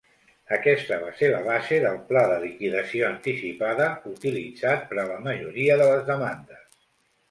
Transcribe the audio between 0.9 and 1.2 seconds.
va